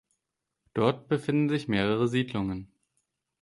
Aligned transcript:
Dort 0.73 1.09
befinden 1.09 1.47
sich 1.49 1.67
mehrere 1.67 2.07
Siedlungen. 2.07 2.71